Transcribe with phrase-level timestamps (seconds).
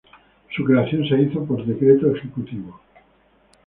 [0.55, 2.81] Su creación se hizo por Decreto Ejecutivo No.